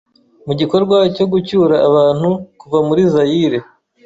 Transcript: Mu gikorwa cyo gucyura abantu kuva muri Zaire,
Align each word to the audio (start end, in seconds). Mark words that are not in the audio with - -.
Mu 0.45 0.53
gikorwa 0.59 0.97
cyo 1.15 1.25
gucyura 1.31 1.75
abantu 1.89 2.29
kuva 2.59 2.79
muri 2.87 3.01
Zaire, 3.13 3.59